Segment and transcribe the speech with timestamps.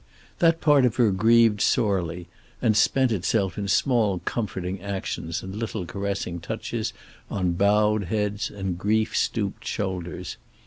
[0.39, 2.27] That part of her grieved sorely,
[2.59, 6.91] and spent itself in small comforting actions and little caressing touches
[7.29, 10.37] on bowed heads and grief stooped shoulders.